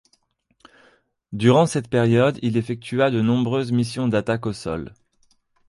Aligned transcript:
Durant 1.31 1.67
cette 1.67 1.87
période, 1.87 2.39
il 2.41 2.57
effectua 2.57 3.11
de 3.11 3.21
nombreuses 3.21 3.71
missions 3.71 4.07
d'attaque 4.07 4.47
au 4.47 4.51
sol. 4.51 4.95